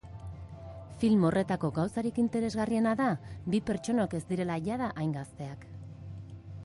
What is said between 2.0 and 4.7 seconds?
interesgarriena da bi pertsonok ez direla